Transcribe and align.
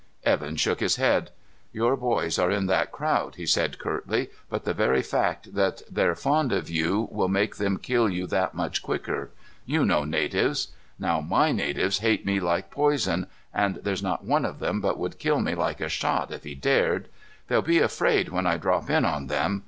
Evan 0.23 0.55
shook 0.55 0.79
his 0.79 0.95
head. 0.95 1.29
"Your 1.71 1.95
boys 1.95 2.39
are 2.39 2.49
in 2.49 2.65
that 2.65 2.91
crowd," 2.91 3.35
he 3.35 3.45
said 3.45 3.77
curtly, 3.77 4.31
"but 4.49 4.63
the 4.63 4.73
very 4.73 5.03
fact 5.03 5.53
that 5.53 5.83
they're 5.91 6.15
fond 6.15 6.51
of 6.51 6.71
you 6.71 7.07
will 7.11 7.27
make 7.27 7.57
them 7.57 7.77
kill 7.77 8.09
you 8.09 8.25
that 8.25 8.55
much 8.55 8.81
quicker. 8.81 9.29
You 9.63 9.85
know 9.85 10.03
natives. 10.03 10.69
Now 10.97 11.21
my 11.21 11.51
natives 11.51 11.99
hate 11.99 12.25
me 12.25 12.39
like 12.39 12.71
poison, 12.71 13.27
and 13.53 13.75
there's 13.75 14.01
not 14.01 14.25
one 14.25 14.43
of 14.43 14.57
them 14.57 14.81
but 14.81 14.97
would 14.97 15.19
kill 15.19 15.39
me 15.39 15.53
like 15.53 15.79
a 15.81 15.87
shot 15.87 16.31
if 16.33 16.45
he 16.45 16.55
dared. 16.55 17.07
They'll 17.47 17.61
be 17.61 17.77
afraid 17.77 18.29
when 18.29 18.47
I 18.47 18.57
drop 18.57 18.89
in 18.89 19.05
on 19.05 19.27
them. 19.27 19.59